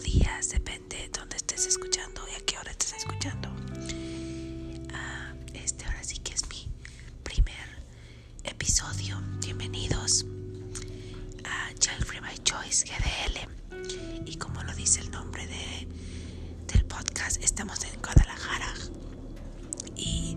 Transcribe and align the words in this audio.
días, 0.00 0.50
depende 0.50 0.96
de 0.96 1.08
dónde 1.08 1.36
estés 1.36 1.66
escuchando 1.66 2.20
y 2.30 2.34
a 2.40 2.44
qué 2.44 2.56
hora 2.58 2.70
estés 2.70 2.94
escuchando. 2.94 3.48
Ah, 4.92 5.34
este 5.54 5.84
ahora 5.84 6.04
sí 6.04 6.18
que 6.18 6.34
es 6.34 6.48
mi 6.48 6.68
primer 7.24 7.82
episodio. 8.44 9.20
Bienvenidos 9.40 10.24
a 11.44 11.74
Child 11.74 12.04
Free 12.04 12.20
by 12.20 12.38
Choice 12.44 12.86
GDL. 12.86 14.26
Y 14.26 14.36
como 14.36 14.62
lo 14.62 14.74
dice 14.74 15.00
el 15.00 15.10
nombre 15.10 15.46
de, 15.46 15.88
del 16.72 16.84
podcast, 16.84 17.42
estamos 17.42 17.82
en 17.84 18.00
Guadalajara. 18.00 18.72
Y 19.96 20.36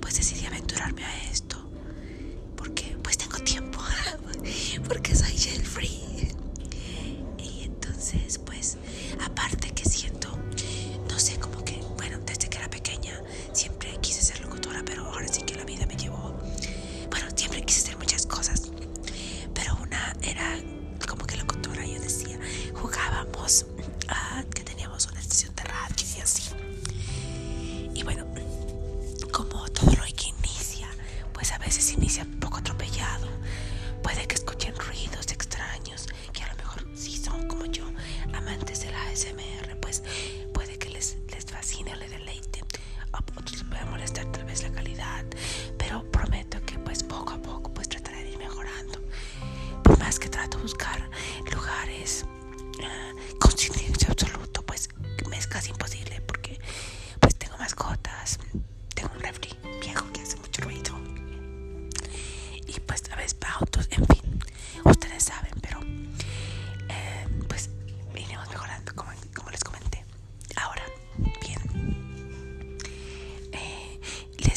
pues 0.00 0.16
decidí 0.16 0.46
aventurarme 0.46 1.04
a 1.04 1.30
esto 1.30 1.49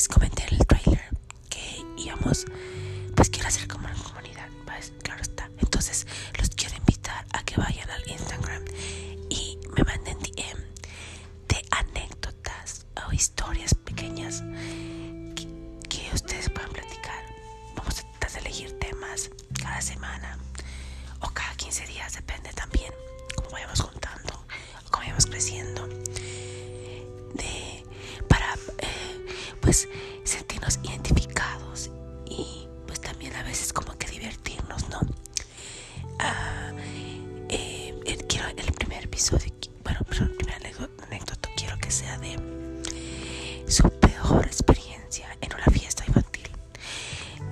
les 0.03 0.07
comenté 0.09 0.43
en 0.43 0.55
el 0.59 0.67
trailer 0.67 1.01
que 1.49 1.81
íbamos, 1.95 2.45
pues 3.15 3.29
quiero 3.29 3.47
hacer 3.47 3.69
como 3.69 3.85
una 3.85 3.95
comunidad, 3.95 4.49
pues 4.65 4.91
claro 5.01 5.21
está. 5.21 5.49
Entonces 5.59 6.05
los 6.37 6.49
quiero 6.49 6.75
invitar 6.75 7.25
a 7.31 7.41
que 7.45 7.55
vayan 7.55 7.89
al 7.89 8.09
Instagram 8.09 8.65
y 9.29 9.57
me 9.77 9.83
manden 9.85 10.19
DM 10.19 10.59
de 11.47 11.65
anécdotas 11.71 12.85
o 13.07 13.13
historias 13.13 13.73
pequeñas 13.75 14.43
que, 15.35 16.09
ustedes 16.13 16.49
puedan 16.49 16.71
platicar. 16.71 17.23
Vamos 17.77 18.03
a 18.03 18.39
elegir 18.39 18.77
temas 18.79 19.29
cada 19.61 19.79
semana 19.79 20.37
o 21.21 21.29
cada 21.29 21.55
15 21.55 21.87
días, 21.87 22.13
depende 22.13 22.49
también 22.51 22.91
cómo 23.37 23.51
vayamos 23.51 23.79
juntando, 23.79 24.33
cómo 24.91 24.97
vayamos 24.99 25.27
creciendo. 25.27 25.92
Pues 29.73 29.89
sentirnos 30.23 30.77
identificados 30.83 31.89
y 32.29 32.67
pues 32.85 33.01
también 33.01 33.33
a 33.35 33.41
veces 33.41 33.73
como 33.73 33.97
que 33.97 34.07
divertirnos, 34.07 34.87
¿no? 34.89 34.99
Ah, 36.19 36.71
eh, 37.49 37.99
el, 38.05 38.23
quiero 38.27 38.49
el 38.49 38.71
primer 38.73 39.05
episodio, 39.05 39.51
bueno, 39.83 40.01
pero 40.07 40.25
el 40.25 40.35
primer 40.35 40.57
anécdota 41.07 41.49
quiero 41.57 41.75
que 41.79 41.89
sea 41.89 42.19
de 42.19 42.37
su 43.67 43.89
peor 43.99 44.45
experiencia 44.45 45.35
en 45.41 45.51
una 45.55 45.65
fiesta 45.65 46.03
infantil. 46.05 46.51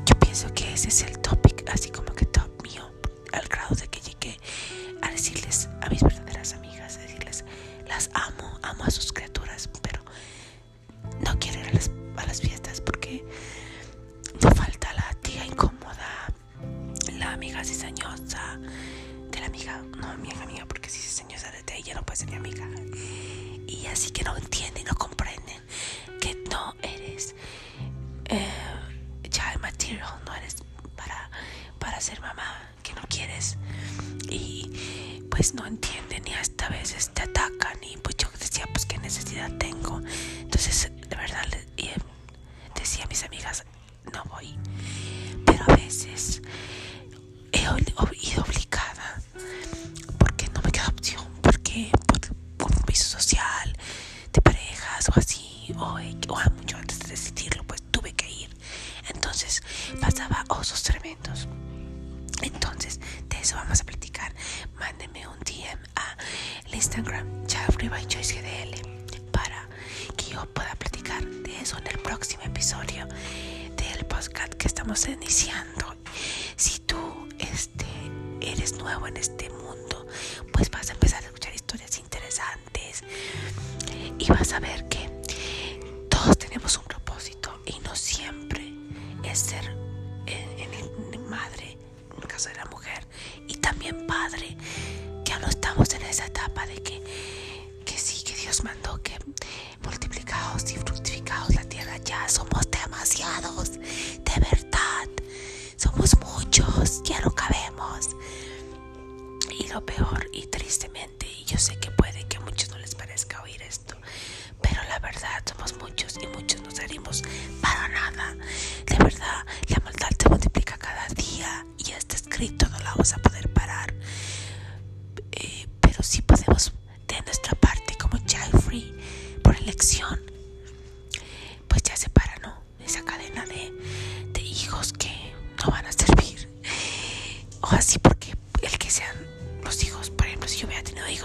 Yo 0.06 0.14
pienso 0.20 0.54
que 0.54 0.74
ese 0.74 0.90
es 0.90 1.02
el 1.02 1.18
topic, 1.22 1.68
así 1.74 1.90
como 1.90 2.14
que 2.14 2.26
top 2.28 2.52
mío, 2.62 2.88
al 3.34 3.48
grado 3.48 3.74
de 3.74 3.88
que 3.88 4.00
llegué 4.00 4.38
a 5.02 5.10
decirles 5.10 5.70
a 5.82 5.90
mis 5.90 6.04
verdaderas 6.04 6.54
amigas, 6.54 6.98
a 6.98 7.00
decirles, 7.00 7.46
las 7.88 8.12
amo, 8.14 8.41
amiga, 19.52 19.84
no 20.00 20.18
mi 20.18 20.32
amiga, 20.32 20.66
porque 20.66 20.90
si 20.90 21.00
es 21.00 21.06
cizañosa 21.08 21.52
de 21.52 21.76
ella 21.76 21.94
no 21.96 22.04
puede 22.04 22.18
ser 22.18 22.30
mi 22.30 22.38
amiga. 22.38 22.66
Y 23.68 23.86
así 23.88 24.12
que 24.12 24.24
no 24.24 24.36
entienden, 24.38 24.86
no 24.86 24.96
comprenden 24.96 25.62
que 26.22 26.36
no 26.50 26.74
eres 26.82 27.36
eh, 28.26 28.48
child 29.30 29.62
material, 29.62 30.08
no 30.26 30.34
eres 30.36 30.56
para, 30.96 31.30
para 31.80 32.00
ser 32.00 32.22
mamá, 32.22 32.72
que 32.82 32.94
no 32.94 33.02
quieres. 33.10 33.58
Y 34.30 35.26
pues 35.30 35.54
no 35.54 35.66
entienden 35.66 36.26
y 36.28 36.34
hasta 36.34 36.68
a 36.68 36.70
veces 36.70 37.10
te 37.14 37.24
atacan 37.24 37.78
y 37.84 37.98
pues 37.98 38.16
yo 38.18 38.30
decía 38.40 38.66
pues 38.72 38.86
qué 38.86 38.98
necesidad 39.00 39.52
tengo. 39.58 40.02
Entonces 40.40 40.90
de 41.10 41.16
verdad 41.16 41.46
y, 41.76 41.90
decía 42.80 43.04
a 43.04 43.08
mis 43.08 43.24
amigas 43.24 43.66
no 44.14 44.24
voy. 44.26 44.58
Pero 45.46 45.66
Entonces 59.32 59.64
pasaba 60.02 60.44
osos 60.50 60.84
tremendos. 60.84 61.48
Entonces, 62.42 63.00
de 63.30 63.40
eso 63.40 63.56
vamos 63.56 63.80
a 63.80 63.86
platicar. 63.86 64.34
Mándenme 64.78 65.26
un 65.26 65.40
DM 65.40 65.80
a 65.96 66.18
Instagram 66.76 67.46
GDL 67.48 69.32
para 69.32 69.70
que 70.18 70.32
yo 70.32 70.46
pueda 70.54 70.76
platicar 70.76 71.26
de 71.26 71.62
eso 71.62 71.78
en 71.78 71.88
el 71.88 72.00
próximo 72.00 72.44
episodio 72.44 73.08
del 73.78 74.06
podcast 74.06 74.54
que 74.56 74.68
estamos 74.68 75.08
iniciando. 75.08 75.96
Si 76.58 76.80
tú 76.80 77.30
este, 77.40 77.86
eres 78.42 78.74
nuevo 78.74 79.08
en 79.08 79.16
este 79.16 79.50
mundo, 79.50 80.08
pues 80.52 80.70
vas 80.70 80.90
a 80.90 80.94
empezar 80.94 81.24
a 81.24 81.28
escuchar 81.28 81.56
historias 81.56 81.98
interesantes 82.00 83.06
y 84.20 84.28
vas 84.28 84.52
a 84.52 84.60
ver 84.60 84.90
que 84.90 85.10
todos 86.10 86.38
tenemos 86.38 86.76
un 86.78 86.84
propósito 86.84 87.01
ser 89.36 89.66
en, 90.26 91.30
madre, 91.30 91.78
en 92.16 92.22
el 92.22 92.28
caso 92.28 92.50
de 92.50 92.56
la 92.56 92.66
mujer, 92.66 93.06
y 93.48 93.56
también 93.56 94.06
padre. 94.08 94.58
Ya 95.26 95.40
no 95.40 95.48
estamos 95.48 95.94
en 95.94 96.02
esa 96.04 96.26
etapa 96.26 96.66
de 96.68 96.82
que, 96.84 97.02
que 97.86 97.98
sí, 97.98 98.24
que 98.24 98.36
Dios 98.36 98.64
mandó 98.64 99.02
que 99.02 99.18
multiplicados 99.84 100.72
y 100.72 100.76
fructificados 100.78 101.56
la 101.56 101.64
tierra, 101.64 101.98
ya 101.98 102.28
somos 102.28 102.70
demasiados, 102.70 103.74
de 103.74 104.40
verdad, 104.52 105.08
somos 105.78 106.18
muchos, 106.20 107.02
ya 107.04 107.20
no 107.22 107.32
cabemos. 107.32 108.10
Y 109.58 109.68
lo 109.68 109.86
peor, 109.86 110.28
y 110.34 110.48
tristemente, 110.48 111.21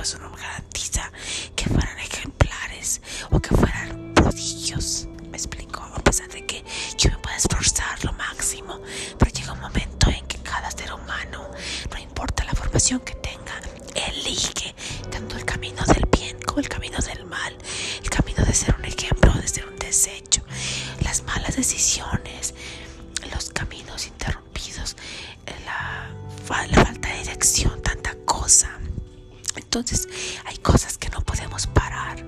eso 0.06 0.18
no 0.20 0.30
me 0.30 0.36
garantiza 0.40 1.10
que 1.56 1.64
fueran 1.68 1.98
ejemplares 1.98 3.00
o 3.32 3.40
que 3.40 3.50
fueran 3.56 4.14
prodigios 4.14 5.08
me 5.30 5.36
explico 5.36 5.80
a 5.82 5.98
pesar 5.98 6.28
de 6.28 6.46
que 6.46 6.64
yo 6.96 7.10
me 7.10 7.18
puedo 7.18 7.36
esforzar 7.36 8.04
lo 8.04 8.12
máximo 8.12 8.80
pero 9.18 9.32
llega 9.32 9.52
un 9.52 9.60
momento 9.60 10.08
en 10.08 10.24
que 10.28 10.38
cada 10.38 10.70
ser 10.70 10.92
humano 10.92 11.50
no 11.90 11.98
importa 11.98 12.44
la 12.44 12.52
formación 12.52 13.00
que 13.00 13.16
tenga 13.16 13.60
elige 13.96 14.76
tanto 15.10 15.36
el 15.36 15.44
camino 15.44 15.82
del 15.86 16.06
bien 16.16 16.38
como 16.46 16.60
el 16.60 16.68
camino 16.68 16.98
del 16.98 17.24
mal, 17.24 17.56
el 18.00 18.08
camino 18.08 18.44
de 18.44 18.54
ser 18.54 18.76
un 18.78 18.84
ejemplo 18.84 19.32
de 19.32 19.48
ser 19.48 19.66
un 19.66 19.76
desecho, 19.76 20.42
las 21.02 21.24
malas 21.24 21.56
decisiones, 21.56 22.54
los 23.34 23.50
caminos 23.50 24.06
interrumpidos, 24.06 24.96
la, 25.64 26.10
la 26.68 26.84
falta 26.84 27.08
de 27.08 27.18
dirección. 27.24 27.75
Entonces 29.78 30.08
hay 30.46 30.56
cosas 30.56 30.96
que 30.96 31.10
no 31.10 31.20
podemos 31.20 31.66
parar, 31.66 32.24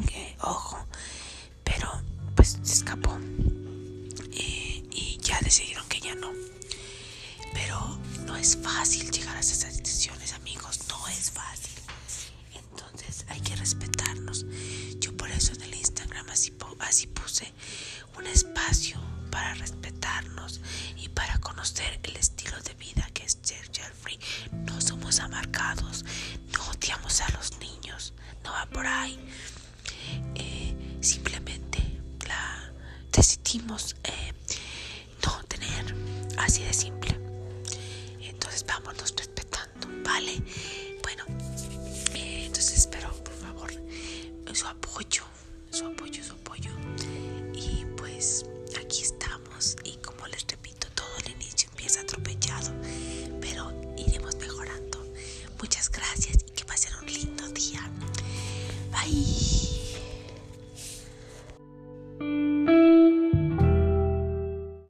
decir 0.00 0.10
que 0.10 0.36
ojo, 0.40 0.86
pero 1.62 1.88
pues 2.34 2.58
se 2.62 2.72
escapó. 2.72 3.18
y 4.32 5.18
ya 5.20 5.40
decidieron 5.40 5.86
que 5.88 6.00
ya 6.00 6.14
no. 6.14 6.30
Pero 7.52 7.98
no 8.26 8.36
es 8.36 8.56
fácil 8.56 9.10
llegar 9.10 9.36
a 9.36 9.40
esas 9.40 9.76
decisiones, 9.76 10.32
amigos, 10.32 10.80
no 10.88 11.08
es 11.08 11.30
fácil. 11.30 11.74
Entonces 12.54 13.24
hay 13.28 13.40
que 13.40 13.56
respetarnos. 13.56 14.44
Yo 15.00 15.16
por 15.16 15.30
eso 15.30 15.52
en 15.54 15.62
el 15.62 15.74
Instagram 15.74 16.28
así, 16.30 16.52
así 16.80 17.06
puse 17.06 17.52
un 18.18 18.26
espacio 18.26 19.00
para 19.30 19.54
respetarnos 19.54 20.60
y 20.96 21.08
para 21.08 21.38
conocer 21.38 22.00
el 22.02 22.16
estilo 22.16 22.60
de 22.62 22.74
vida 22.74 23.08
que 23.12 23.24
es 23.24 23.38
ser 23.42 23.68
Jeffrey. 23.72 24.18
No 24.52 24.80
somos 24.80 25.20
amargados, 25.20 26.04
no 26.52 26.68
odiamos 26.70 27.20
a 27.20 27.28
los 27.30 27.58
niños, 27.58 28.12
no 28.44 28.52
va 28.52 28.66
por 28.66 28.86
ahí. 28.86 29.18
Eh, 33.54 34.32
no 35.24 35.44
tener 35.44 35.94
así 36.38 36.64
de 36.64 36.72
simple. 36.72 37.16
Entonces 38.20 38.64
vámonos 38.66 39.14
respetando, 39.16 39.86
¿vale? 40.04 40.42
Bueno, 41.02 41.24
eh, 42.14 42.46
entonces 42.46 42.78
espero 42.78 43.12
por 43.22 43.34
favor 43.34 43.70
su 44.52 44.66
apoyo, 44.66 45.22